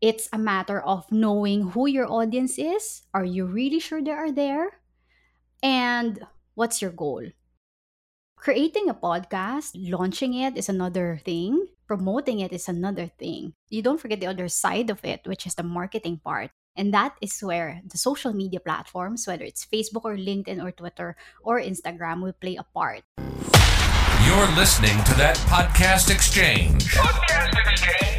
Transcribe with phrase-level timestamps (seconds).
[0.00, 3.02] It's a matter of knowing who your audience is.
[3.14, 4.82] Are you really sure they are there?
[5.62, 6.20] And
[6.54, 7.24] what's your goal?
[8.36, 11.66] Creating a podcast, launching it is another thing.
[11.86, 13.54] Promoting it is another thing.
[13.68, 16.50] You don't forget the other side of it, which is the marketing part.
[16.76, 21.16] And that is where the social media platforms, whether it's Facebook or LinkedIn or Twitter
[21.42, 23.02] or Instagram, will play a part.
[24.26, 26.84] You're listening to that podcast exchange.
[26.92, 28.15] Podcast Exchange.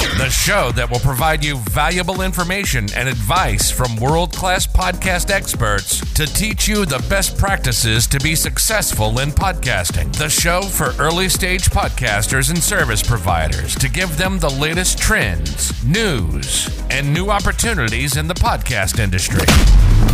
[0.00, 6.00] The show that will provide you valuable information and advice from world class podcast experts
[6.14, 10.10] to teach you the best practices to be successful in podcasting.
[10.16, 15.84] The show for early stage podcasters and service providers to give them the latest trends,
[15.84, 19.46] news, and new opportunities in the podcast industry.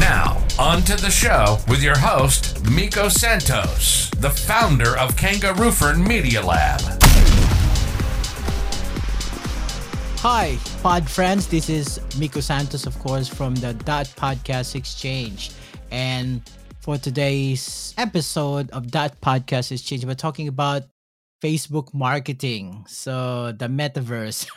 [0.00, 6.02] Now, on to the show with your host, Miko Santos, the founder of Kangaroo Fern
[6.02, 7.05] Media Lab.
[10.26, 11.46] Hi, pod friends.
[11.46, 15.52] This is Miko Santos, of course, from the That Podcast Exchange.
[15.92, 16.42] And
[16.80, 20.82] for today's episode of That Podcast Exchange, we're talking about
[21.40, 24.50] Facebook marketing, so the metaverse.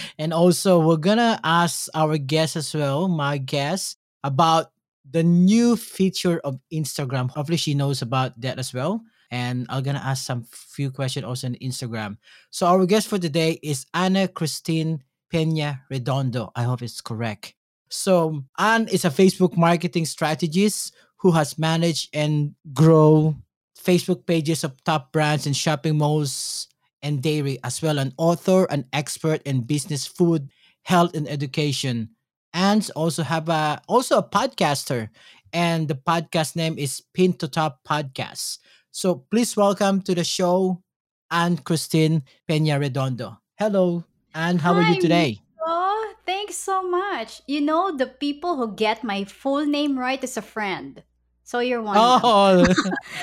[0.18, 4.72] and also, we're gonna ask our guest as well, my guest, about
[5.04, 7.28] the new feature of Instagram.
[7.28, 9.04] Hopefully, she knows about that as well.
[9.32, 12.18] And I'm gonna ask some few questions also on Instagram.
[12.50, 16.52] So our guest for today is Ana Christine Peña Redondo.
[16.54, 17.54] I hope it's correct.
[17.88, 23.34] So Ann is a Facebook marketing strategist who has managed and grow
[23.78, 26.68] Facebook pages of top brands in shopping malls
[27.02, 30.50] and dairy, as well an author, an expert in business, food,
[30.82, 32.10] health, and education.
[32.52, 35.08] And also have a also a podcaster.
[35.54, 38.58] And the podcast name is Pin to Top Podcast.
[38.94, 40.82] So please welcome to the show
[41.30, 43.38] Anne Christine Peña Redondo.
[43.56, 44.04] Hello,
[44.34, 44.58] Ann.
[44.58, 45.40] How are you today?
[45.56, 46.12] Miko.
[46.26, 47.40] Thanks so much.
[47.46, 51.02] You know, the people who get my full name right is a friend.
[51.42, 51.96] So you're one.
[51.98, 52.66] Oh,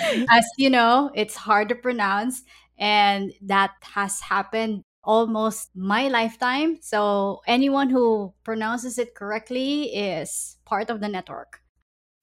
[0.32, 2.42] As you know, it's hard to pronounce,
[2.80, 6.80] and that has happened almost my lifetime.
[6.82, 11.62] So anyone who pronounces it correctly is part of the network.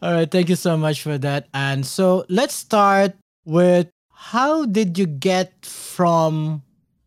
[0.02, 0.30] all right.
[0.30, 1.46] Thank you so much for that.
[1.54, 3.14] And so let's start
[3.46, 6.62] with how did you get from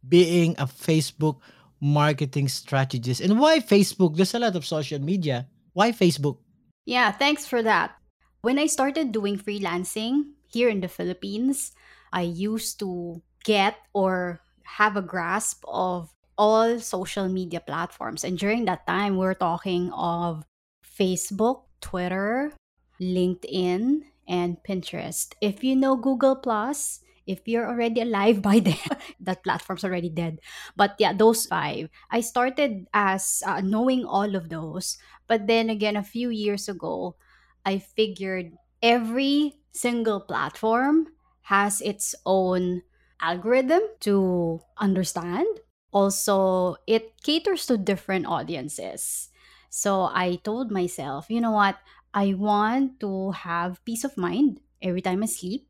[0.08, 1.38] being a Facebook
[1.82, 4.16] marketing strategist and why Facebook?
[4.16, 5.46] There's a lot of social media.
[5.74, 6.38] Why Facebook?
[6.86, 7.94] Yeah, thanks for that.
[8.42, 11.74] When I started doing freelancing here in the Philippines,
[12.12, 18.24] I used to get or have a grasp of all social media platforms.
[18.24, 20.46] And during that time, we are talking of
[20.88, 22.54] Facebook, Twitter,
[23.02, 25.34] LinkedIn, and Pinterest.
[25.42, 28.78] If you know Google Plus, if you're already alive by then,
[29.20, 30.40] that platform's already dead.
[30.78, 31.90] But yeah, those five.
[32.12, 34.98] I started as uh, knowing all of those.
[35.28, 37.18] But then again, a few years ago,
[37.66, 41.08] I figured every single platform
[41.52, 42.84] has its own
[43.22, 45.48] algorithm to understand.
[45.92, 49.30] Also, it caters to different audiences.
[49.70, 51.78] So I told myself, you know what?
[52.14, 55.68] I want to have peace of mind every time I sleep.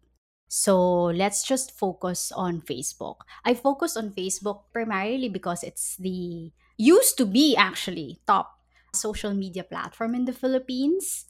[0.48, 3.22] So let's just focus on Facebook.
[3.46, 8.58] I focus on Facebook primarily because it's the used to be actually top
[8.94, 11.26] social media platform in the Philippines.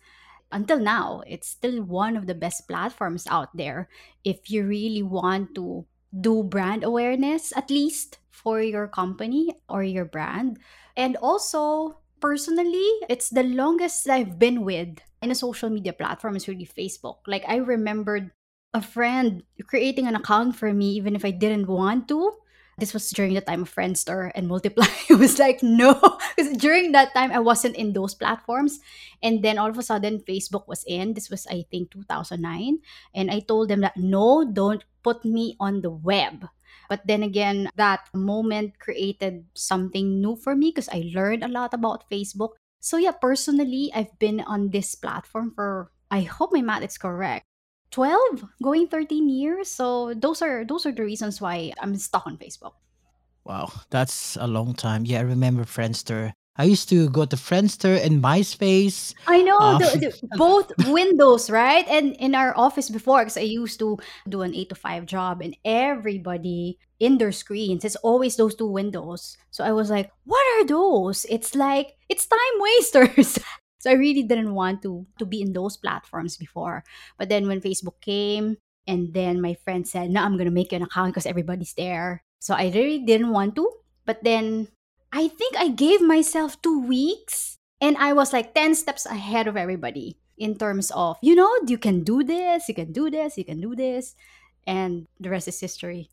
[0.51, 3.89] Until now, it's still one of the best platforms out there
[4.23, 10.05] if you really want to do brand awareness at least for your company or your
[10.05, 10.57] brand.
[10.95, 16.47] And also, personally, it's the longest I've been with in a social media platform is
[16.47, 17.27] really Facebook.
[17.27, 18.31] Like I remembered
[18.73, 22.33] a friend creating an account for me even if I didn't want to.
[22.79, 24.87] This was during the time of Friendster and Multiply.
[25.09, 25.99] it was like, no.
[26.35, 28.79] Because during that time, I wasn't in those platforms.
[29.21, 31.13] And then all of a sudden, Facebook was in.
[31.13, 32.79] This was, I think, 2009.
[33.13, 36.47] And I told them that, no, don't put me on the web.
[36.89, 41.73] But then again, that moment created something new for me because I learned a lot
[41.73, 42.57] about Facebook.
[42.81, 47.45] So, yeah, personally, I've been on this platform for, I hope my math is correct,
[47.91, 52.37] 12 going 13 years so those are those are the reasons why i'm stuck on
[52.37, 52.77] facebook
[53.49, 55.05] Wow, that's a long time.
[55.05, 56.33] Yeah, I remember Friendster.
[56.59, 59.15] I used to go to Friendster and MySpace.
[59.31, 61.87] i know Um, the, the, both windows right?
[61.87, 63.95] And in our office before because i used to
[64.27, 68.67] do an 8 to 5 job and everybody in their screens it's always those two
[68.67, 69.39] windows.
[69.55, 71.23] So i was like what are those?
[71.31, 73.39] It's like it's time wasters.
[73.79, 76.83] So i really didn't want to to be in those platforms before.
[77.15, 80.83] But then when facebook came and then my friend said no i'm gonna make an
[80.83, 82.27] account because everybody's there.
[82.43, 83.71] So i really didn't want to.
[84.03, 84.67] But then
[85.11, 89.57] i think i gave myself two weeks and i was like 10 steps ahead of
[89.57, 93.43] everybody in terms of you know you can do this you can do this you
[93.45, 94.15] can do this
[94.67, 96.09] and the rest is history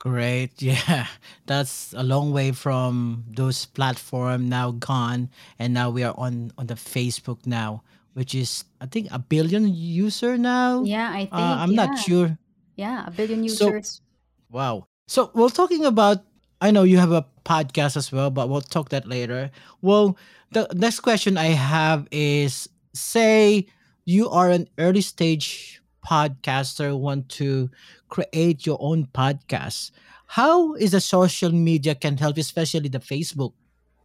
[0.00, 0.56] Great.
[0.64, 1.04] Yeah.
[1.44, 5.28] That's a long way from those platform now gone
[5.60, 7.84] and now we are on on the Facebook now,
[8.16, 10.88] which is I think a billion user now.
[10.88, 12.32] yeah i think Uh, I'm yeah not sure.
[12.80, 14.00] yeah a billion So users
[14.48, 14.88] wow.
[15.04, 16.24] So we're talking about
[16.60, 19.50] I know you have a podcast as well, but we'll talk that later.
[19.80, 20.18] Well,
[20.52, 23.66] the next question I have is say
[24.04, 27.70] you are an early stage podcaster want to
[28.08, 29.90] create your own podcast.
[30.26, 33.52] How is the social media can help, especially the Facebook?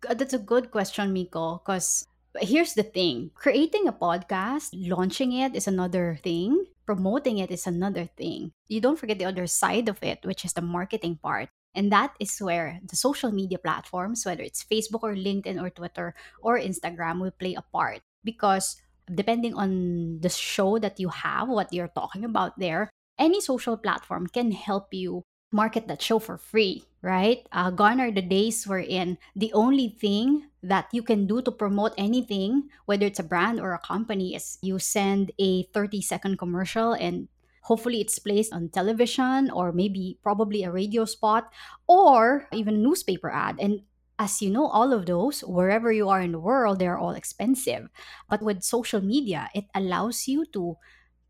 [0.07, 2.07] Uh, That's a good question, Miko, because
[2.39, 8.07] here's the thing creating a podcast, launching it is another thing, promoting it is another
[8.17, 8.51] thing.
[8.67, 11.49] You don't forget the other side of it, which is the marketing part.
[11.75, 16.16] And that is where the social media platforms, whether it's Facebook or LinkedIn or Twitter
[16.42, 18.01] or Instagram, will play a part.
[18.24, 18.81] Because
[19.13, 22.89] depending on the show that you have, what you're talking about there,
[23.19, 27.48] any social platform can help you market that show for free, right?
[27.51, 31.94] Uh, gone are the days wherein the only thing that you can do to promote
[31.98, 36.94] anything, whether it's a brand or a company, is you send a 30 second commercial
[36.94, 37.30] and
[37.65, 41.51] hopefully it's placed on television or maybe probably a radio spot
[41.88, 43.57] or even a newspaper ad.
[43.59, 43.81] And
[44.17, 47.89] as you know, all of those, wherever you are in the world, they're all expensive.
[48.29, 50.77] But with social media, it allows you to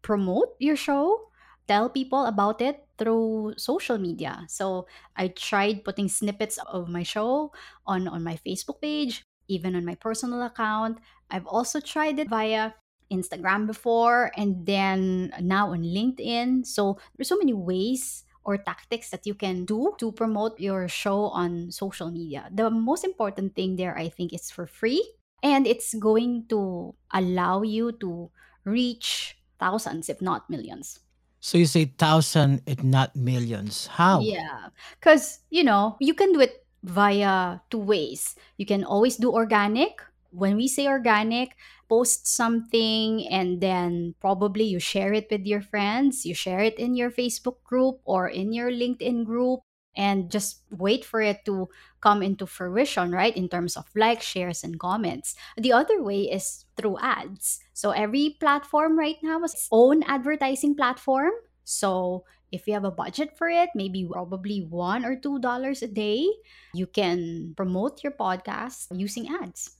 [0.01, 1.31] promote your show,
[1.67, 4.45] tell people about it through social media.
[4.47, 7.51] So I tried putting snippets of my show
[7.87, 10.99] on on my Facebook page, even on my personal account.
[11.31, 12.73] I've also tried it via
[13.11, 16.65] Instagram before and then now on LinkedIn.
[16.65, 21.33] So there's so many ways or tactics that you can do to promote your show
[21.33, 22.49] on social media.
[22.53, 25.01] The most important thing there I think is for free
[25.41, 28.29] and it's going to allow you to
[28.63, 30.99] reach thousands if not millions.
[31.45, 33.85] So you say thousand, if not millions.
[33.85, 34.21] How?
[34.21, 34.73] Yeah.
[34.97, 38.35] Because, you know, you can do it via two ways.
[38.57, 40.01] You can always do organic.
[40.31, 41.55] When we say organic,
[41.89, 46.25] post something and then probably you share it with your friends.
[46.25, 49.61] You share it in your Facebook group or in your LinkedIn group
[49.95, 51.69] and just wait for it to
[52.01, 53.35] come into fruition, right?
[53.35, 55.35] In terms of likes, shares, and comments.
[55.57, 57.59] The other way is through ads.
[57.73, 61.31] So every platform right now has its own advertising platform.
[61.63, 65.87] So if you have a budget for it, maybe probably one or two dollars a
[65.87, 66.27] day,
[66.73, 69.74] you can promote your podcast using ads.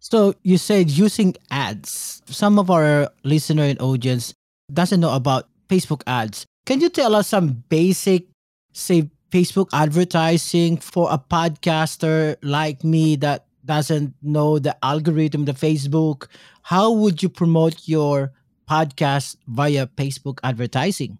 [0.00, 2.22] So you said using ads.
[2.26, 4.34] Some of our listener and audience
[4.72, 6.46] doesn't know about Facebook ads.
[6.66, 8.26] Can you tell us some basic,
[8.72, 16.28] say, Facebook advertising for a podcaster like me that doesn't know the algorithm, the Facebook?
[16.62, 18.32] How would you promote your
[18.68, 21.18] podcast via Facebook advertising?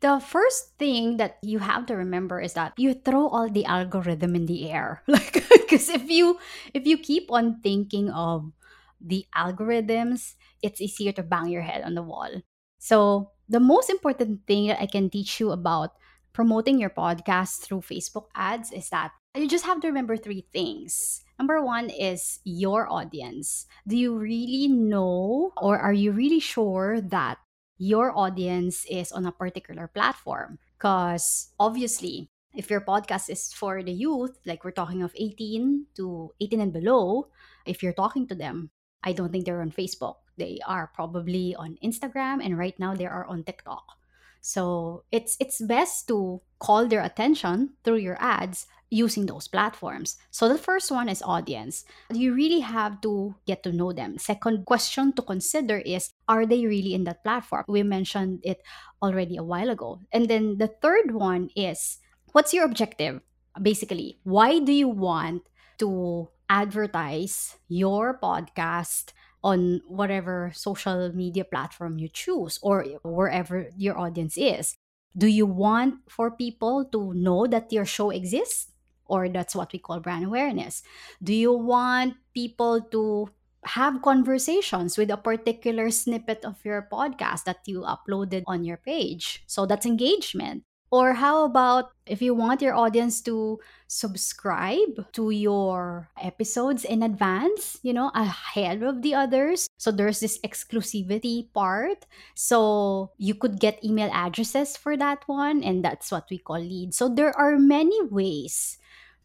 [0.00, 4.34] The first thing that you have to remember is that you throw all the algorithm
[4.34, 5.02] in the air.
[5.06, 6.36] Like because if you
[6.76, 8.52] if you keep on thinking of
[9.00, 12.28] the algorithms, it's easier to bang your head on the wall.
[12.78, 15.96] So the most important thing that I can teach you about
[16.32, 21.24] promoting your podcast through Facebook ads is that you just have to remember three things.
[21.38, 23.66] Number one is your audience.
[23.88, 27.38] Do you really know or are you really sure that
[27.78, 30.58] your audience is on a particular platform?
[30.76, 36.32] Because obviously, if your podcast is for the youth, like we're talking of 18 to
[36.40, 37.28] 18 and below,
[37.66, 38.70] if you're talking to them,
[39.02, 40.16] I don't think they're on Facebook.
[40.36, 43.84] They are probably on Instagram and right now they are on TikTok.
[44.42, 50.18] So it's it's best to call their attention through your ads using those platforms.
[50.30, 51.84] So the first one is audience.
[52.12, 54.18] You really have to get to know them.
[54.18, 57.64] Second question to consider is are they really in that platform?
[57.68, 58.60] We mentioned it
[59.00, 60.00] already a while ago.
[60.12, 62.01] And then the third one is
[62.32, 63.20] what's your objective?
[63.60, 65.42] Basically, why do you want
[65.78, 69.12] to advertise your podcast
[69.42, 74.76] on whatever social media platform you choose or wherever your audience is.
[75.16, 78.68] Do you want for people to know that your show exists?
[79.06, 80.82] Or that's what we call brand awareness.
[81.22, 83.28] Do you want people to
[83.64, 89.42] have conversations with a particular snippet of your podcast that you uploaded on your page?
[89.46, 90.64] So that's engagement.
[90.92, 93.56] Or how about if you want your audience to
[93.88, 99.66] subscribe to your episodes in advance, you know, ahead of the others?
[99.78, 102.04] So there's this exclusivity part.
[102.36, 106.98] So you could get email addresses for that one, and that's what we call leads.
[106.98, 108.76] So there are many ways,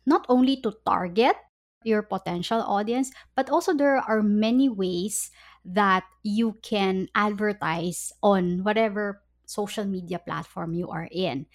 [0.06, 1.36] not only to target
[1.84, 5.32] your potential audience, but also there are many ways
[5.66, 11.48] that you can advertise on whatever social media platform you are in.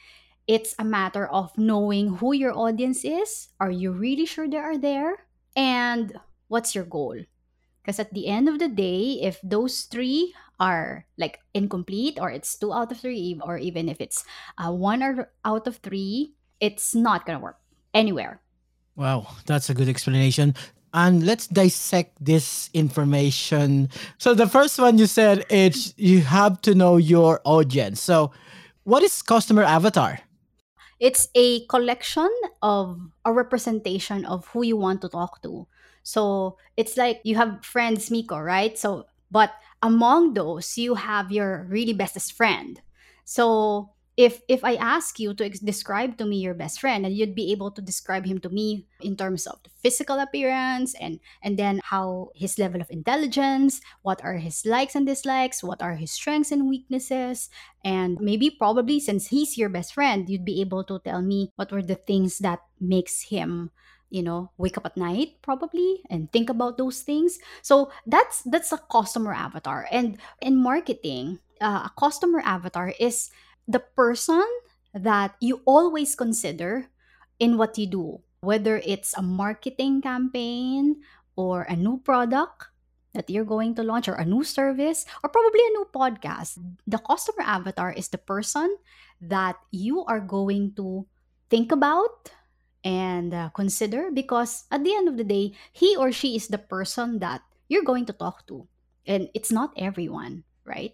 [0.48, 3.48] It's a matter of knowing who your audience is.
[3.60, 5.28] Are you really sure they are there?
[5.54, 6.18] And
[6.48, 7.22] what's your goal?
[7.82, 12.56] Because at the end of the day, if those three are like incomplete, or it's
[12.58, 14.24] two out of three, or even if it's
[14.58, 15.02] uh, one
[15.44, 17.58] out of three, it's not going to work
[17.94, 18.40] anywhere.
[18.94, 20.54] Wow, that's a good explanation.
[20.94, 23.88] And let's dissect this information.
[24.18, 28.00] So the first one you said it's you have to know your audience.
[28.00, 28.32] So
[28.84, 30.20] what is customer avatar?
[31.00, 32.30] It's a collection
[32.62, 35.66] of a representation of who you want to talk to.
[36.02, 38.76] So it's like you have friends, Miko, right?
[38.78, 42.80] So but among those, you have your really bestest friend.
[43.24, 47.16] So if if I ask you to ex- describe to me your best friend, and
[47.16, 51.20] you'd be able to describe him to me in terms of the physical appearance and
[51.42, 55.96] and then how his level of intelligence, what are his likes and dislikes, what are
[55.96, 57.48] his strengths and weaknesses,
[57.84, 61.72] and maybe probably since he's your best friend, you'd be able to tell me what
[61.72, 63.70] were the things that makes him
[64.12, 67.40] you know wake up at night probably and think about those things.
[67.62, 69.88] So that's that's a customer avatar.
[69.90, 73.30] And in marketing uh, a customer avatar is
[73.66, 74.44] the person
[74.94, 76.88] that you always consider
[77.38, 81.00] in what you do, whether it's a marketing campaign
[81.36, 82.68] or a new product
[83.14, 86.58] that you're going to launch or a new service or probably a new podcast.
[86.86, 88.76] The customer avatar is the person
[89.20, 91.06] that you are going to
[91.50, 92.30] think about
[92.84, 96.58] and uh, consider because at the end of the day, he or she is the
[96.58, 98.66] person that you're going to talk to.
[99.06, 100.92] And it's not everyone, right?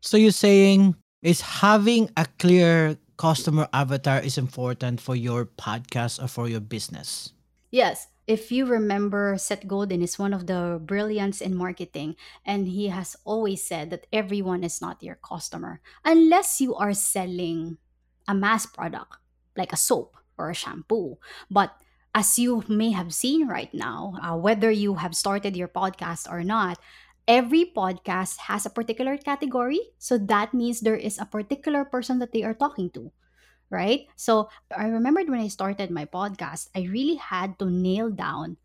[0.00, 6.26] So you're saying is having a clear customer avatar is important for your podcast or
[6.26, 7.32] for your business.
[7.70, 8.08] Yes.
[8.26, 12.14] If you remember, Seth Godin is one of the brilliants in marketing,
[12.46, 17.78] and he has always said that everyone is not your customer unless you are selling
[18.28, 19.18] a mass product
[19.56, 21.18] like a soap or a shampoo.
[21.50, 21.74] But
[22.14, 26.44] as you may have seen right now, uh, whether you have started your podcast or
[26.44, 26.78] not,
[27.28, 29.80] every podcast has a particular category.
[29.98, 33.12] So that means there is a particular person that they are talking to,
[33.70, 34.06] right?
[34.16, 38.56] So I remembered when I started my podcast, I really had to nail down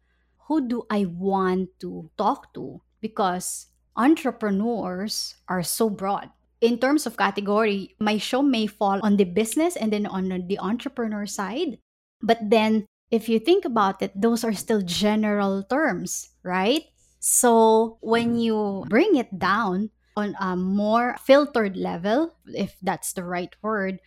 [0.47, 6.29] who do I want to talk to because entrepreneurs are so broad.
[6.61, 10.57] In terms of category, my show may fall on the business and then on the
[10.59, 11.77] entrepreneur side.
[12.21, 16.83] But then if you think about it, those are still general terms, right?
[17.19, 23.53] So when you bring it down on a more filtered level, if that's the right
[23.61, 23.99] word,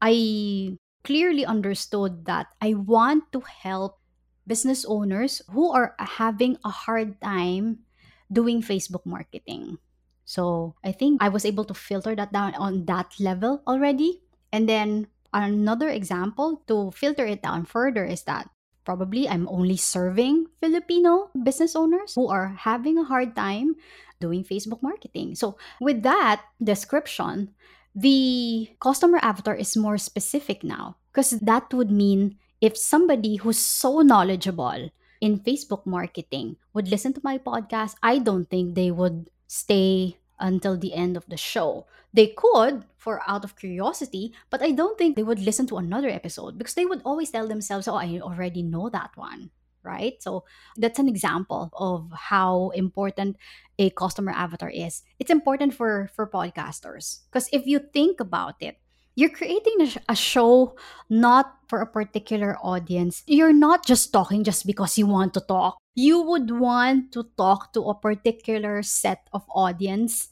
[0.00, 3.98] I clearly understood that I want to help
[4.46, 7.86] business owners who are having a hard time
[8.30, 9.78] doing Facebook marketing.
[10.24, 14.22] So I think I was able to filter that down on that level already.
[14.52, 18.48] And then another example to filter it down further is that
[18.84, 23.76] probably I'm only serving Filipino business owners who are having a hard time
[24.20, 25.34] doing Facebook marketing.
[25.34, 27.50] So, with that description,
[27.94, 34.00] the customer avatar is more specific now because that would mean if somebody who's so
[34.00, 40.16] knowledgeable in Facebook marketing would listen to my podcast, I don't think they would stay
[40.42, 41.86] until the end of the show.
[42.12, 46.10] They could for out of curiosity, but I don't think they would listen to another
[46.10, 49.50] episode because they would always tell themselves, "Oh, I already know that one."
[49.82, 50.22] Right?
[50.22, 50.44] So
[50.76, 53.34] that's an example of how important
[53.78, 55.02] a customer avatar is.
[55.18, 58.78] It's important for for podcasters because if you think about it,
[59.14, 60.76] you're creating a, sh- a show
[61.10, 63.22] not for a particular audience.
[63.26, 65.81] You're not just talking just because you want to talk.
[65.94, 70.28] You would want to talk to a particular set of audience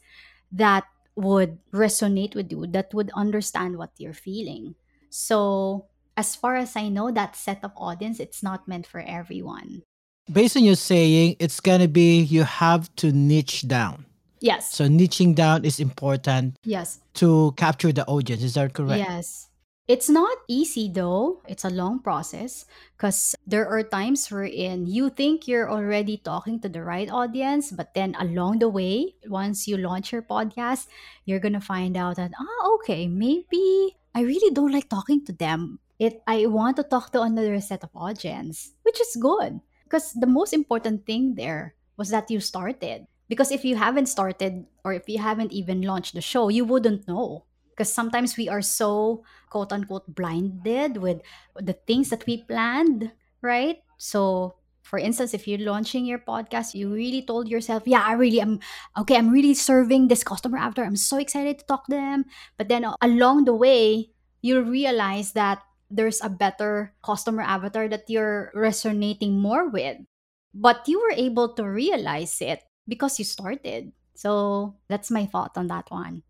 [0.51, 4.75] that would resonate with you, that would understand what you're feeling.
[5.09, 5.85] So,
[6.17, 9.83] as far as I know, that set of audience, it's not meant for everyone.
[10.31, 14.05] Based on your saying, it's gonna be you have to niche down.
[14.39, 14.73] Yes.
[14.73, 16.99] So niching down is important Yes.
[17.15, 18.41] to capture the audience.
[18.41, 18.97] Is that correct?
[18.97, 19.47] Yes.
[19.91, 21.43] It's not easy though.
[21.51, 22.63] It's a long process
[22.95, 27.91] because there are times wherein you think you're already talking to the right audience, but
[27.91, 30.87] then along the way, once you launch your podcast,
[31.27, 35.83] you're gonna find out that ah okay, maybe I really don't like talking to them.
[35.99, 40.31] It I want to talk to another set of audience, which is good because the
[40.31, 43.11] most important thing there was that you started.
[43.27, 47.11] Because if you haven't started or if you haven't even launched the show, you wouldn't
[47.11, 47.43] know
[47.81, 51.17] because sometimes we are so quote unquote blinded with
[51.57, 53.09] the things that we planned,
[53.41, 53.81] right?
[53.97, 54.53] So,
[54.85, 58.59] for instance, if you're launching your podcast, you really told yourself, Yeah, I really am
[59.01, 60.85] okay, I'm really serving this customer avatar.
[60.85, 62.25] I'm so excited to talk to them.
[62.55, 64.13] But then uh, along the way,
[64.45, 69.97] you realize that there's a better customer avatar that you're resonating more with.
[70.53, 73.91] But you were able to realize it because you started.
[74.13, 76.21] So that's my thought on that one.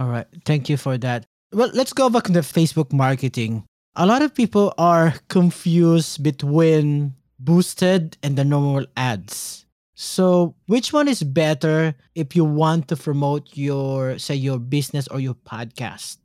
[0.00, 0.26] All right.
[0.46, 1.26] Thank you for that.
[1.52, 3.68] Well, let's go back to Facebook marketing.
[3.96, 9.66] A lot of people are confused between boosted and the normal ads.
[9.92, 15.20] So, which one is better if you want to promote your say your business or
[15.20, 16.16] your podcast?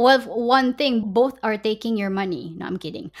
[0.00, 2.56] Well, one thing, both are taking your money.
[2.56, 3.12] No, I'm kidding.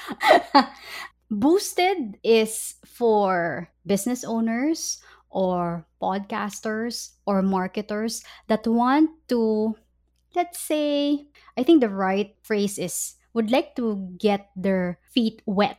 [1.30, 9.76] Boosted is for business owners or podcasters or marketers that want to,
[10.34, 15.78] let's say, I think the right phrase is would like to get their feet wet.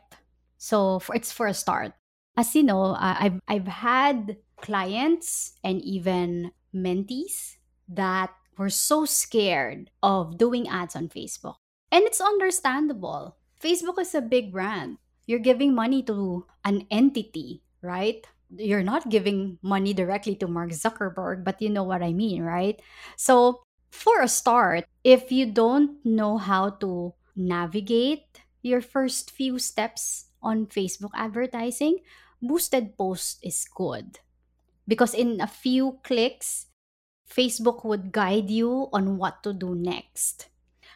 [0.56, 1.92] So for, it's for a start.
[2.36, 7.56] As you know, uh, I've, I've had clients and even mentees
[7.88, 11.56] that were so scared of doing ads on Facebook.
[11.90, 13.36] And it's understandable.
[13.60, 14.96] Facebook is a big brand.
[15.26, 18.26] You're giving money to an entity, right?
[18.56, 22.80] You're not giving money directly to Mark Zuckerberg, but you know what I mean, right?
[23.16, 30.32] So, for a start, if you don't know how to navigate your first few steps
[30.42, 32.00] on Facebook advertising,
[32.40, 34.18] boosted post is good.
[34.88, 36.66] Because in a few clicks,
[37.28, 40.48] Facebook would guide you on what to do next.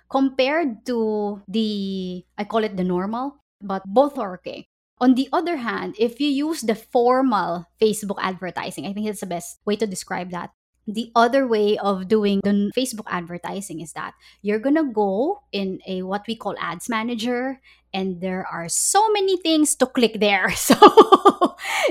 [0.08, 4.66] Compared to the, I call it the normal, but both are okay.
[4.98, 9.26] On the other hand, if you use the formal Facebook advertising, I think it's the
[9.26, 10.55] best way to describe that.
[10.86, 16.02] The other way of doing the Facebook advertising is that you're gonna go in a
[16.02, 17.60] what we call ads manager,
[17.92, 20.50] and there are so many things to click there.
[20.56, 20.76] So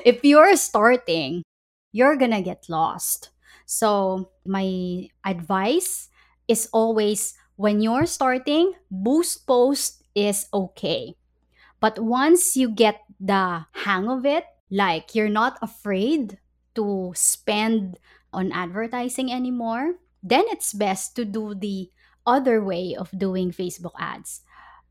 [0.06, 1.44] if you're starting,
[1.92, 3.32] you're gonna get lost.
[3.66, 6.10] So my advice
[6.48, 11.16] is always when you're starting, boost post is okay.
[11.80, 16.40] But once you get the hang of it, like you're not afraid
[16.76, 17.98] to spend
[18.36, 21.90] on advertising anymore, then it's best to do the
[22.28, 24.42] other way of doing Facebook ads.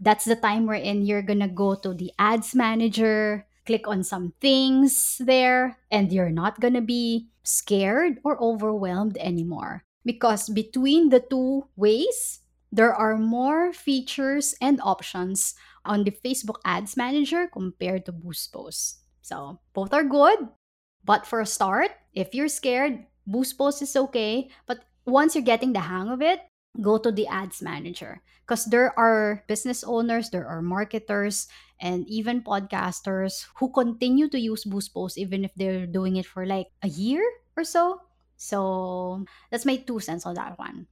[0.00, 5.20] That's the time wherein you're gonna go to the ads manager, click on some things
[5.20, 9.84] there, and you're not gonna be scared or overwhelmed anymore.
[10.04, 12.40] Because between the two ways,
[12.74, 15.54] there are more features and options
[15.84, 18.98] on the Facebook Ads Manager compared to Boost Post.
[19.22, 20.48] So both are good,
[21.04, 24.48] but for a start, if you're scared, Boost Post is okay.
[24.66, 26.40] But once you're getting the hang of it,
[26.80, 31.48] go to the Ads Manager because there are business owners, there are marketers,
[31.80, 36.46] and even podcasters who continue to use Boost Post even if they're doing it for
[36.46, 37.22] like a year
[37.56, 38.00] or so.
[38.36, 40.86] So that's my two cents on that one.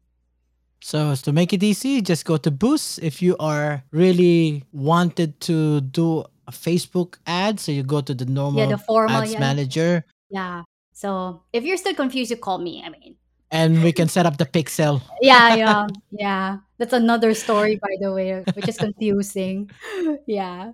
[0.83, 2.99] So to make it easy, just go to Boost.
[2.99, 8.25] If you are really wanted to do a Facebook ad, so you go to the
[8.27, 9.39] normal Yeah, the formal, ads yeah.
[9.39, 10.05] manager.
[10.29, 10.63] Yeah.
[10.93, 12.83] So if you're still confused, you call me.
[12.85, 13.17] I mean,
[13.53, 15.03] and we can set up the pixel.
[15.21, 16.59] yeah, yeah, yeah.
[16.79, 19.71] That's another story, by the way, which is confusing.
[20.27, 20.73] yeah.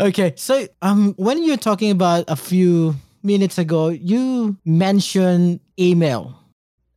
[0.00, 6.38] Okay, so um, when you're talking about a few minutes ago, you mentioned email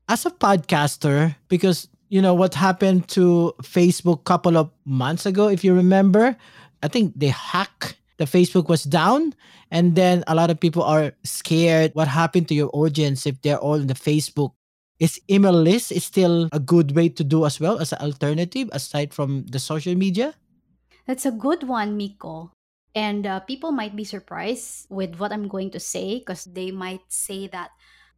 [0.09, 5.47] as a podcaster because you know what happened to Facebook a couple of months ago,
[5.47, 6.35] if you remember.
[6.83, 9.33] I think they hacked the Facebook was down,
[9.73, 11.89] and then a lot of people are scared.
[11.97, 14.53] What happened to your audience if they're all in the Facebook?
[15.01, 18.69] Is email list is still a good way to do as well as an alternative
[18.71, 20.37] aside from the social media?
[21.09, 22.53] That's a good one, Miko.
[22.93, 27.01] And uh, people might be surprised with what I'm going to say because they might
[27.09, 27.71] say that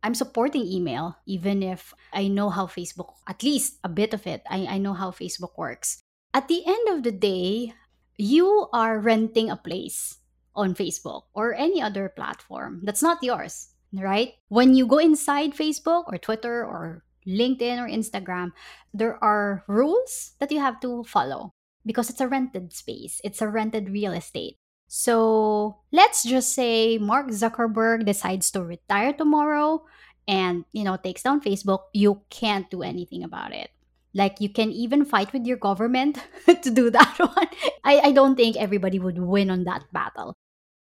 [0.03, 4.43] I'm supporting email, even if I know how Facebook, at least a bit of it,
[4.49, 6.03] I, I know how Facebook works.
[6.33, 7.71] At the end of the day,
[8.17, 10.17] you are renting a place
[10.55, 14.33] on Facebook or any other platform that's not yours, right?
[14.49, 18.51] When you go inside Facebook or Twitter or LinkedIn or Instagram,
[18.93, 21.53] there are rules that you have to follow
[21.85, 24.57] because it's a rented space, it's a rented real estate.
[24.87, 29.83] So let's just say Mark Zuckerberg decides to retire tomorrow
[30.27, 33.72] and you know takes down Facebook, you can't do anything about it.
[34.13, 37.49] Like you can even fight with your government to do that one.
[37.83, 40.33] I, I don't think everybody would win on that battle.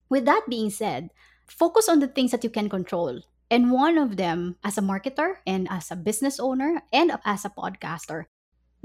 [0.09, 1.09] With that being said,
[1.47, 3.21] focus on the things that you can control.
[3.51, 7.49] And one of them, as a marketer and as a business owner and as a
[7.49, 8.25] podcaster,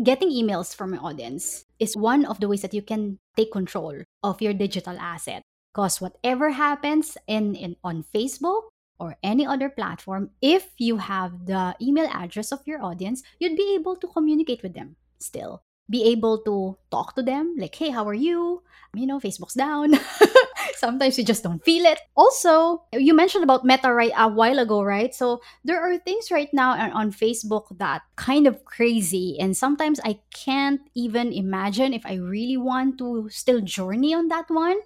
[0.03, 4.03] getting emails from your audience is one of the ways that you can take control
[4.23, 5.42] of your digital asset
[5.73, 11.74] because whatever happens in, in on facebook or any other platform if you have the
[11.80, 15.62] email address of your audience you'd be able to communicate with them still.
[15.90, 18.62] Be able to talk to them like hey how are you?
[18.94, 19.94] You know facebook's down.
[20.76, 21.98] Sometimes you just don't feel it.
[22.16, 25.14] Also you mentioned about meta right a while ago right?
[25.14, 30.18] So there are things right now on, facebook that kind of crazy and sometimes i
[30.33, 34.76] can't even imagine if i really want to still journey on that one.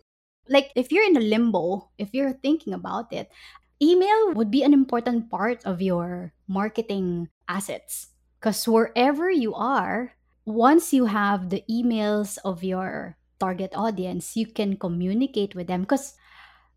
[0.49, 3.31] Like if you're in a limbo if you're thinking about it
[3.81, 10.97] email would be an important part of your marketing assets because wherever you are once
[10.97, 15.83] you have the emails of your target audience, you can communicate with them.
[15.83, 16.15] Because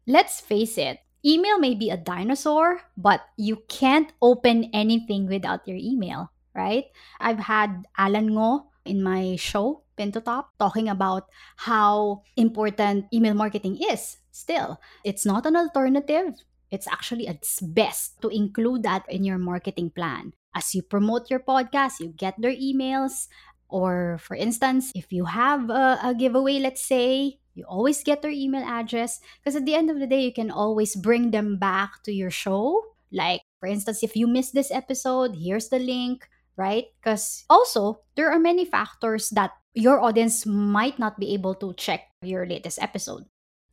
[0.05, 5.77] let's face it, email may be a dinosaur, but you can't open anything without your
[5.77, 6.85] email, right?
[7.19, 13.33] I've had Alan Ngo in my show, Pin to Top, talking about how important email
[13.33, 14.81] marketing is still.
[15.05, 16.35] It's not an alternative.
[16.71, 20.33] It's actually it's best to include that in your marketing plan.
[20.55, 23.27] As you promote your podcast, you get their emails,
[23.71, 28.31] or for instance, if you have a, a giveaway, let's say, you always get their
[28.31, 32.03] email address because at the end of the day, you can always bring them back
[32.03, 32.83] to your show.
[33.11, 36.85] Like, for instance, if you missed this episode, here's the link, right?
[36.99, 42.07] Because also, there are many factors that your audience might not be able to check
[42.21, 43.25] your latest episode.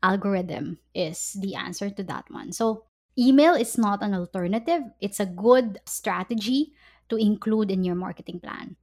[0.03, 2.53] Algorithm is the answer to that one.
[2.53, 2.85] So,
[3.19, 6.73] email is not an alternative, it's a good strategy
[7.09, 8.77] to include in your marketing plan.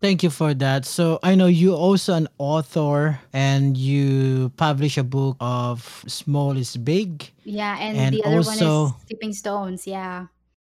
[0.00, 0.86] Thank you for that.
[0.86, 6.76] So I know you also an author and you publish a book of Small is
[6.76, 7.30] Big.
[7.44, 9.86] Yeah, and, and the other also, one is Stepping Stones.
[9.86, 10.26] Yeah.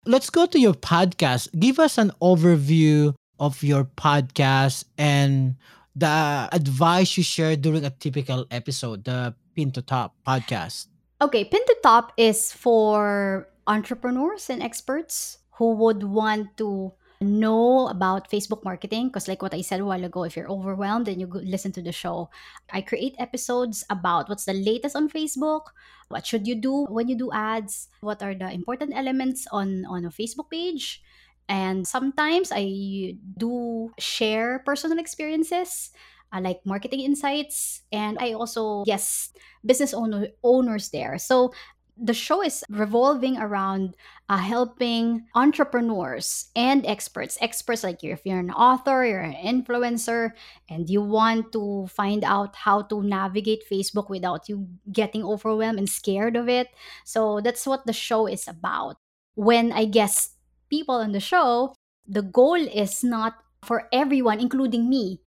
[0.06, 1.54] Let's go to your podcast.
[1.58, 5.54] Give us an overview of your podcast and
[5.94, 10.88] the advice you share during a typical episode, the Pin to Top podcast.
[11.20, 18.28] Okay, Pin to Top is for entrepreneurs and experts who would want to know about
[18.28, 21.30] Facebook marketing because like what I said a while ago if you're overwhelmed then you
[21.30, 22.28] listen to the show.
[22.72, 25.70] I create episodes about what's the latest on Facebook,
[26.08, 30.04] what should you do when you do ads, what are the important elements on on
[30.04, 31.00] a Facebook page,
[31.48, 35.90] and sometimes I do share personal experiences
[36.32, 39.32] uh, like marketing insights and I also yes
[39.64, 41.18] business owner, owners there.
[41.18, 41.52] So
[41.96, 43.94] the show is revolving around
[44.28, 50.30] uh, helping entrepreneurs and experts experts like if you're an author you're an influencer
[50.70, 55.88] and you want to find out how to navigate facebook without you getting overwhelmed and
[55.88, 56.68] scared of it.
[57.04, 58.96] So that's what the show is about.
[59.34, 60.36] When i guess
[60.68, 61.74] people on the show
[62.06, 65.21] the goal is not for everyone including me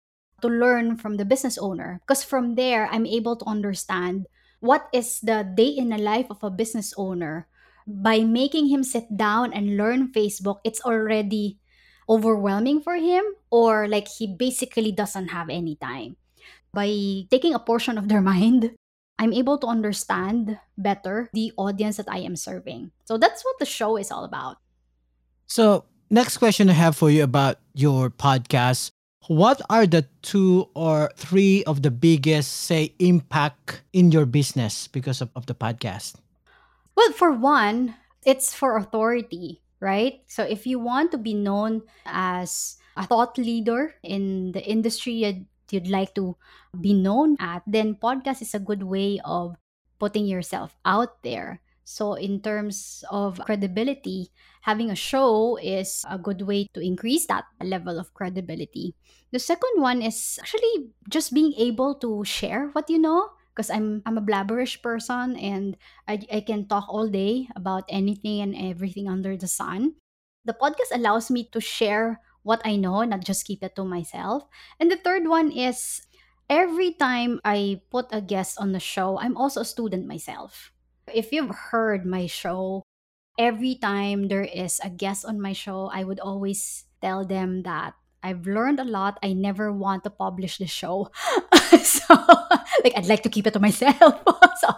[0.42, 4.26] to learn from the business owner because from there i'm able to understand
[4.60, 7.46] what is the day in the life of a business owner
[7.86, 11.58] by making him sit down and learn facebook it's already
[12.08, 16.16] overwhelming for him or like he basically doesn't have any time
[16.74, 16.90] by
[17.30, 18.74] taking a portion of their mind
[19.22, 22.90] I'm able to understand better the audience that I am serving.
[23.04, 24.56] So that's what the show is all about.
[25.46, 28.90] So, next question I have for you about your podcast.
[29.28, 35.20] What are the two or three of the biggest, say, impact in your business because
[35.20, 36.18] of, of the podcast?
[36.96, 37.94] Well, for one,
[38.26, 40.22] it's for authority, right?
[40.26, 45.46] So if you want to be known as a thought leader in the industry you'd,
[45.70, 46.36] you'd like to
[46.78, 49.56] be known at, then podcast is a good way of
[49.98, 51.62] putting yourself out there.
[51.84, 54.30] So, in terms of credibility,
[54.62, 58.94] having a show is a good way to increase that level of credibility.
[59.30, 64.02] The second one is actually just being able to share what you know because I'm
[64.06, 65.76] I'm a blabberish person and
[66.08, 69.94] I, I can talk all day about anything and everything under the sun.
[70.44, 74.42] The podcast allows me to share what I know, not just keep it to myself.
[74.80, 76.02] And the third one is
[76.50, 80.72] every time I put a guest on the show, I'm also a student myself.
[81.12, 82.82] If you've heard my show,
[83.38, 87.94] every time there is a guest on my show, I would always tell them that
[88.22, 89.18] I've learned a lot.
[89.22, 91.10] I never want to publish the show.
[91.82, 92.14] so,
[92.84, 93.98] like, I'd like to keep it to myself.
[94.60, 94.70] so,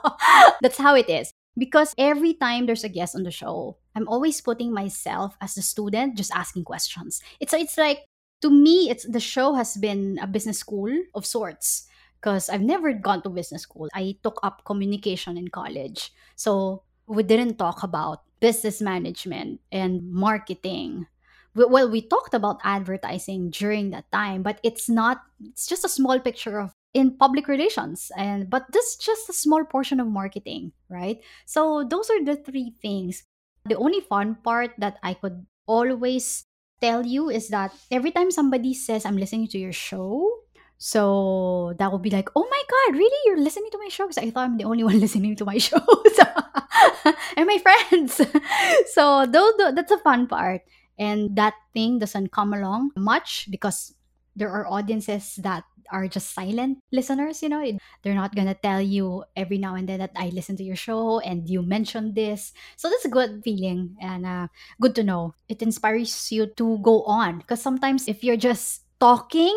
[0.63, 1.31] that's how it is.
[1.57, 5.63] Because every time there's a guest on the show, I'm always putting myself as the
[5.63, 7.23] student, just asking questions.
[7.39, 8.07] It's it's like
[8.43, 11.87] to me, it's the show has been a business school of sorts
[12.19, 13.89] because I've never gone to business school.
[13.95, 16.11] I took up communication in college.
[16.35, 21.09] So we didn't talk about business management and marketing.
[21.57, 26.21] Well, we talked about advertising during that time, but it's not, it's just a small
[26.21, 31.19] picture of in public relations and but this just a small portion of marketing right
[31.45, 33.27] so those are the three things
[33.67, 36.47] the only fun part that i could always
[36.81, 40.23] tell you is that every time somebody says i'm listening to your show
[40.79, 43.21] so that would be like oh my god really?
[43.27, 44.05] You're listening to my show?
[44.05, 45.81] Because i thought i'm the only one listening to my show
[47.37, 48.21] and my friends.
[48.93, 50.63] So though, that's a fun part.
[50.99, 53.95] And that thing doesn't come along much because
[54.37, 57.61] there are audiences that are just silent listeners, you know,
[58.03, 61.21] they're not gonna tell you every now and then that I listen to your show
[61.21, 62.53] and you mentioned this.
[62.77, 64.49] So that's a good feeling and uh,
[64.81, 65.35] good to know.
[65.49, 69.55] It inspires you to go on because sometimes if you're just talking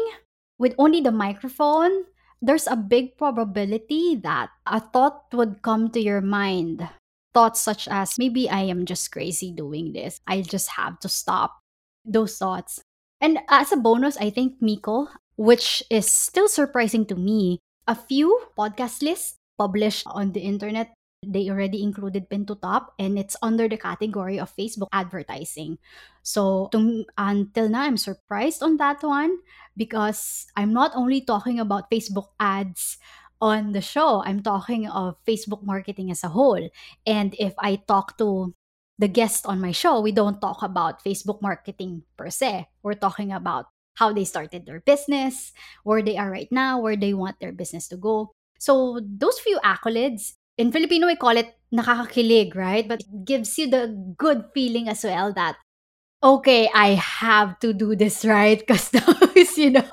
[0.57, 2.05] with only the microphone,
[2.41, 6.87] there's a big probability that a thought would come to your mind.
[7.33, 10.19] Thoughts such as maybe I am just crazy doing this.
[10.25, 11.59] I just have to stop.
[12.05, 12.79] Those thoughts
[13.19, 17.59] and as a bonus, I think Miko which is still surprising to me.
[17.87, 23.17] A few podcast lists published on the internet they already included pin to top and
[23.17, 25.77] it's under the category of facebook advertising.
[26.21, 29.37] So to, until now i'm surprised on that one
[29.75, 32.97] because i'm not only talking about facebook ads
[33.41, 36.69] on the show i'm talking of facebook marketing as a whole.
[37.05, 38.53] And if i talk to
[38.99, 42.67] the guest on my show we don't talk about facebook marketing per se.
[42.83, 45.51] We're talking about how they started their business,
[45.83, 48.29] where they are right now, where they want their business to go.
[48.59, 52.87] So those few accolades, in Filipino we call it nakakakilig, right?
[52.87, 55.57] But it gives you the good feeling as well that
[56.23, 59.85] okay, I have to do this right because you know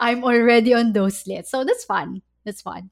[0.00, 1.50] I'm already on those lists.
[1.50, 2.22] So that's fun.
[2.44, 2.90] That's fun.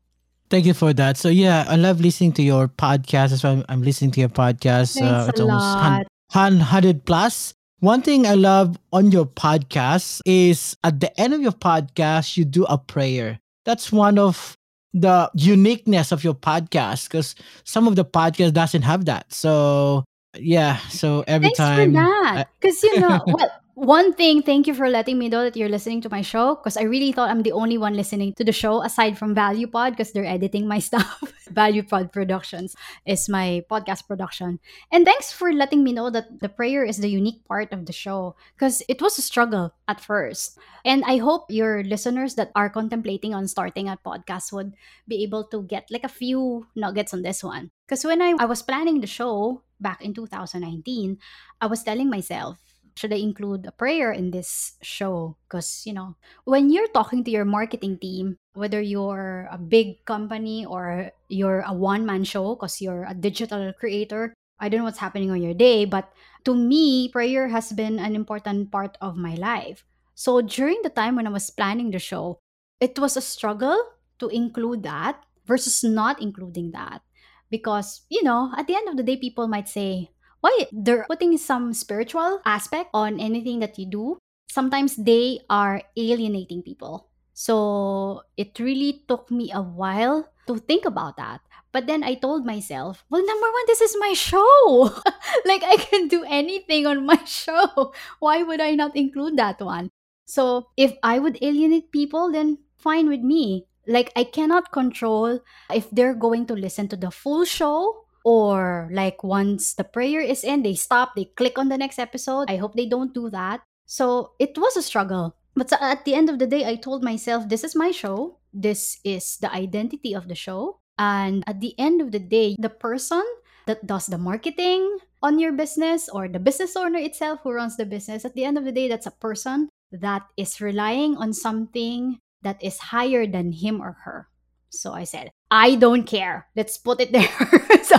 [0.51, 1.17] Thank you for that.
[1.17, 3.31] So yeah, I love listening to your podcast.
[3.31, 5.01] That's why I'm, I'm listening to your podcast.
[5.01, 6.07] Uh, it's a almost lot.
[6.33, 7.55] 100 plus.
[7.81, 12.45] One thing I love on your podcast is at the end of your podcast, you
[12.45, 13.41] do a prayer.
[13.65, 14.57] That's one of
[14.95, 19.33] the uniqueness of your podcast because some of the podcast doesn't have that.
[19.33, 20.05] So
[20.37, 22.49] yeah, so every Thanks time for that.
[22.61, 26.01] Because you know, well, one thing, thank you for letting me know that you're listening
[26.03, 28.83] to my show because I really thought I'm the only one listening to the show
[28.83, 31.23] aside from Value Pod because they're editing my stuff.
[31.49, 34.61] Value Pod Productions is my podcast production.
[34.91, 37.93] And thanks for letting me know that the prayer is the unique part of the
[37.93, 40.59] show because it was a struggle at first.
[40.85, 44.75] And I hope your listeners that are contemplating on starting a podcast would
[45.09, 47.71] be able to get like a few nuggets on this one.
[47.89, 51.19] Because when I, I was planning the show back in 2019,
[51.61, 55.37] I was telling myself, should I include a prayer in this show?
[55.49, 60.65] Because, you know, when you're talking to your marketing team, whether you're a big company
[60.65, 65.03] or you're a one man show because you're a digital creator, I don't know what's
[65.03, 66.13] happening on your day, but
[66.45, 69.85] to me, prayer has been an important part of my life.
[70.15, 72.39] So during the time when I was planning the show,
[72.79, 73.77] it was a struggle
[74.21, 77.03] to include that versus not including that.
[77.51, 80.12] Because, you know, at the end of the day, people might say,
[80.43, 84.19] why they're putting some spiritual aspect on anything that you do
[84.51, 91.17] sometimes they are alienating people So it really took me a while to think about
[91.17, 91.41] that.
[91.73, 94.93] But then I told myself, well, number one, this is my show.
[95.49, 97.97] like I can do anything on my show.
[98.21, 99.89] Why would I not include that one?
[100.29, 103.67] So if I would alienate people, then fine with me.
[103.89, 105.41] Like I cannot control
[105.73, 110.45] if they're going to listen to the full show or like once the prayer is
[110.45, 112.51] in, they stop, they click on the next episode.
[112.51, 113.61] I hope they don't do that.
[113.87, 115.37] So it was a struggle.
[115.55, 118.39] But at the end of the day, I told myself, this is my show.
[118.53, 120.79] This is the identity of the show.
[120.99, 123.23] And at the end of the day, the person
[123.67, 127.87] that does the marketing on your business or the business owner itself who runs the
[127.87, 132.19] business, at the end of the day, that's a person that is relying on something
[132.43, 134.29] that is higher than him or her.
[134.71, 136.49] So I said, I don't care.
[136.57, 137.29] Let's put it there.
[137.85, 137.99] so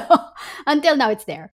[0.66, 1.54] until now, it's there.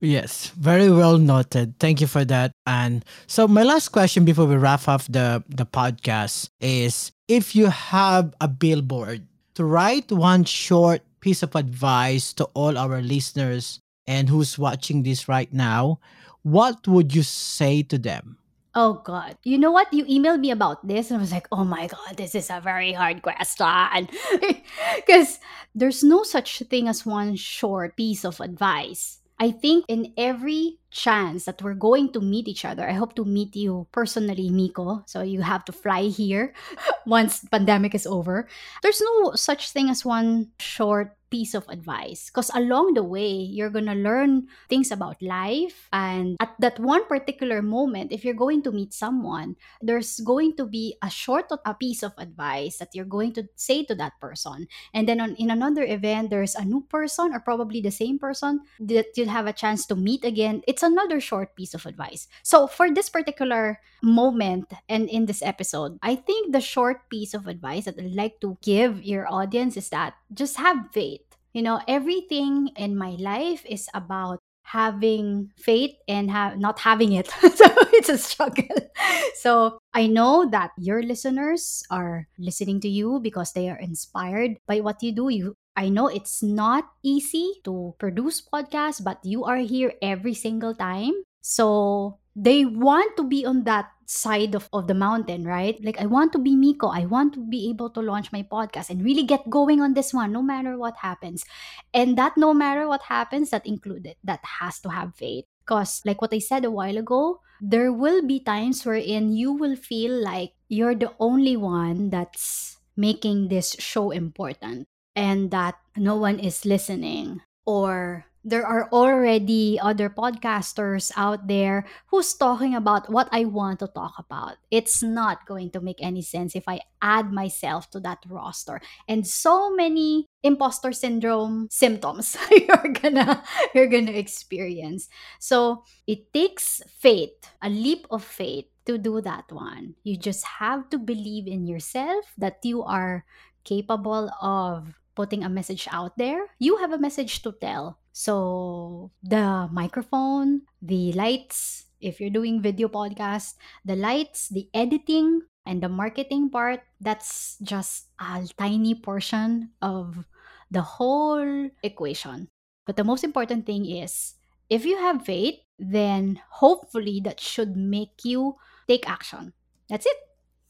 [0.00, 1.78] Yes, very well noted.
[1.78, 2.50] Thank you for that.
[2.66, 7.66] And so my last question before we wrap up the, the podcast is if you
[7.66, 9.22] have a billboard
[9.54, 15.28] to write one short piece of advice to all our listeners and who's watching this
[15.28, 16.00] right now,
[16.42, 18.36] what would you say to them?
[18.76, 19.38] Oh God.
[19.42, 19.88] You know what?
[19.90, 22.60] You emailed me about this and I was like, oh my God, this is a
[22.60, 24.08] very hard question.
[24.96, 25.40] Because
[25.74, 29.20] there's no such thing as one short piece of advice.
[29.40, 33.24] I think in every chance that we're going to meet each other, I hope to
[33.24, 35.04] meet you personally, Miko.
[35.06, 36.52] So you have to fly here
[37.06, 38.48] once pandemic is over.
[38.82, 42.30] There's no such thing as one short piece of advice.
[42.30, 45.88] Because along the way you're going to learn things about life.
[45.92, 50.66] And at that one particular moment if you're going to meet someone there's going to
[50.66, 54.66] be a short a piece of advice that you're going to say to that person.
[54.94, 58.60] And then on, in another event there's a new person or probably the same person
[58.80, 60.62] that you'll have a chance to meet again.
[60.66, 62.28] It's another short piece of advice.
[62.42, 67.46] So for this particular moment and in this episode i think the short piece of
[67.46, 71.25] advice that i'd like to give your audience is that just have faith
[71.56, 74.44] you know, everything in my life is about
[74.76, 77.28] having faith and have not having it.
[77.56, 77.64] so
[77.96, 78.68] it's a struggle.
[79.36, 84.80] So I know that your listeners are listening to you because they are inspired by
[84.80, 85.28] what you do.
[85.28, 90.74] You I know it's not easy to produce podcasts, but you are here every single
[90.74, 91.12] time.
[91.44, 95.76] So they want to be on that side of, of the mountain, right?
[95.84, 96.88] Like, I want to be Miko.
[96.88, 100.14] I want to be able to launch my podcast and really get going on this
[100.14, 101.44] one, no matter what happens.
[101.92, 105.44] And that, no matter what happens, that included, that has to have faith.
[105.60, 109.76] Because, like what I said a while ago, there will be times wherein you will
[109.76, 116.38] feel like you're the only one that's making this show important and that no one
[116.38, 121.82] is listening or there are already other podcasters out there
[122.14, 124.62] who's talking about what I want to talk about.
[124.70, 128.80] It's not going to make any sense if I add myself to that roster.
[129.10, 133.42] And so many imposter syndrome symptoms you're gonna
[133.74, 135.10] you're gonna experience.
[135.42, 139.98] So it takes faith, a leap of faith to do that one.
[140.06, 143.26] You just have to believe in yourself that you are
[143.64, 146.46] capable of putting a message out there.
[146.60, 152.88] You have a message to tell so the microphone, the lights, if you're doing video
[152.88, 160.24] podcast, the lights, the editing, and the marketing part, that's just a tiny portion of
[160.70, 162.48] the whole equation.
[162.86, 164.32] But the most important thing is
[164.70, 168.56] if you have faith, then hopefully that should make you
[168.88, 169.52] take action.
[169.90, 170.16] That's it.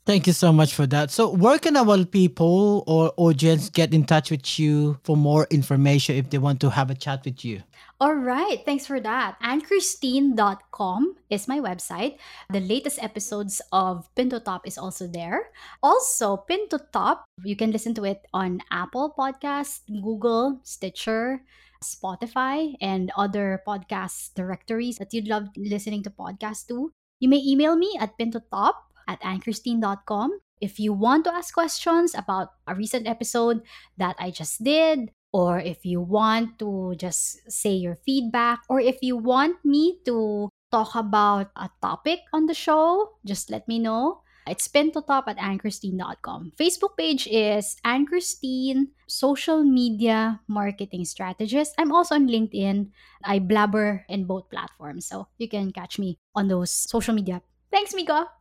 [0.07, 1.11] Thank you so much for that.
[1.11, 6.15] So, where can our people or audience get in touch with you for more information
[6.15, 7.67] if they want to have a chat with you?
[7.99, 9.35] All right, thanks for that.
[9.43, 12.23] AnnKristine.com is my website.
[12.55, 15.51] The latest episodes of Pin to Top is also there.
[15.83, 21.43] Also, Pin to Top, you can listen to it on Apple Podcast, Google, Stitcher,
[21.83, 26.95] Spotify, and other podcast directories that you'd love listening to podcasts to.
[27.19, 30.41] You may email me at pintotop at annkristine.com.
[30.61, 33.61] If you want to ask questions about a recent episode
[33.99, 38.97] that I just did, or if you want to just say your feedback, or if
[39.03, 44.23] you want me to talk about a topic on the show, just let me know.
[44.47, 46.53] It's pintotop at annkristine.com.
[46.57, 51.75] Facebook page is Ann Kristine, social media marketing strategist.
[51.79, 52.95] I'm also on LinkedIn.
[53.25, 57.43] I blabber in both platforms, so you can catch me on those social media.
[57.73, 58.36] Thanks, Miko.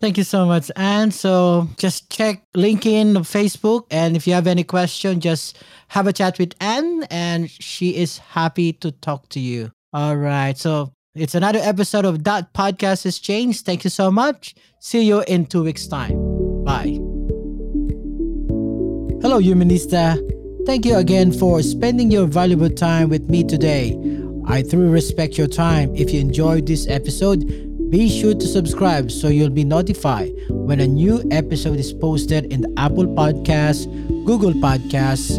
[0.00, 1.10] Thank you so much, Ann.
[1.10, 6.38] So just check LinkedIn, Facebook, and if you have any question, just have a chat
[6.38, 9.72] with Ann, and she is happy to talk to you.
[9.92, 10.56] All right.
[10.56, 13.62] So it's another episode of That Podcast Exchange.
[13.62, 14.54] Thank you so much.
[14.78, 16.14] See you in two weeks' time.
[16.62, 17.00] Bye.
[19.20, 20.16] Hello, Humanista.
[20.64, 23.98] Thank you again for spending your valuable time with me today.
[24.46, 25.92] I truly respect your time.
[25.96, 30.86] If you enjoyed this episode, be sure to subscribe so you'll be notified when a
[30.86, 33.86] new episode is posted in the Apple Podcasts,
[34.26, 35.38] Google Podcasts,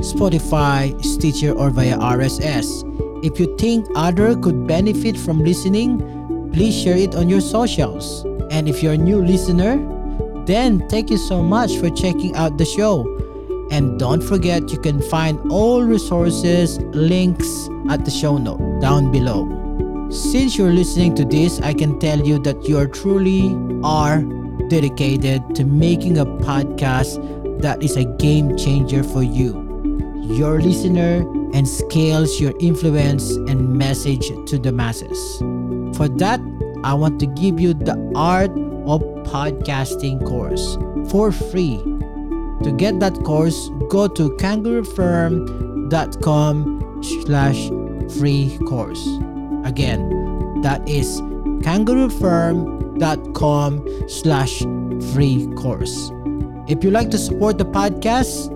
[0.00, 2.84] Spotify, Stitcher, or via RSS.
[3.24, 5.98] If you think other could benefit from listening,
[6.52, 8.24] please share it on your socials.
[8.52, 9.76] And if you're a new listener,
[10.46, 13.06] then thank you so much for checking out the show.
[13.72, 19.58] And don't forget you can find all resources, links at the show note down below.
[20.10, 23.54] Since you're listening to this, I can tell you that you are truly
[23.84, 24.22] are
[24.68, 27.20] dedicated to making a podcast
[27.60, 29.52] that is a game changer for you,
[30.22, 35.36] your listener, and scales your influence and message to the masses.
[35.94, 36.40] For that,
[36.84, 38.52] I want to give you the art
[38.86, 40.78] of podcasting course
[41.10, 41.76] for free.
[42.62, 47.70] To get that course, go to kangaroofern.com slash
[48.18, 49.06] free course.
[49.68, 51.20] Again, that is
[51.60, 54.58] kangaroofern.com slash
[55.12, 56.10] free course.
[56.68, 58.48] If you like to support the podcast,